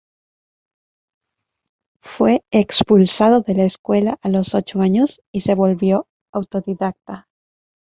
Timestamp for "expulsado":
2.49-3.41